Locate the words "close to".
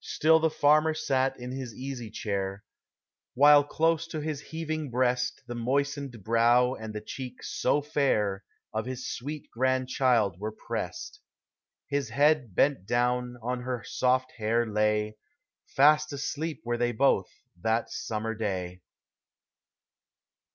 3.62-4.20